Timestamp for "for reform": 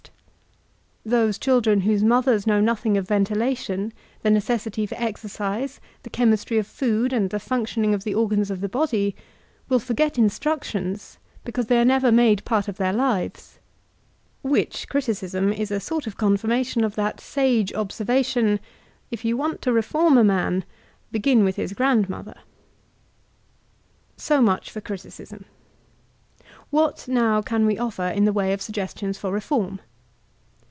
29.17-29.79